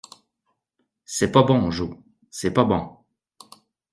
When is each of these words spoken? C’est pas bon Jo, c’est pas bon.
C’est 1.05 1.31
pas 1.31 1.43
bon 1.43 1.69
Jo, 1.69 2.03
c’est 2.31 2.49
pas 2.55 2.63
bon. 2.63 2.97